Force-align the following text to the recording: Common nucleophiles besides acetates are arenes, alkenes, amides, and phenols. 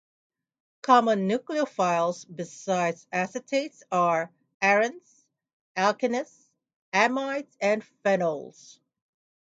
Common 0.81 1.29
nucleophiles 1.29 2.25
besides 2.35 3.05
acetates 3.13 3.83
are 3.91 4.31
arenes, 4.59 5.25
alkenes, 5.77 6.49
amides, 6.91 7.55
and 7.61 7.83
phenols. 8.03 8.79